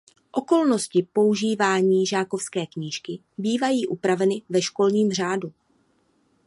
[0.31, 5.53] Okolnosti používání žákovské knížky bývají upraveny ve školním řádu.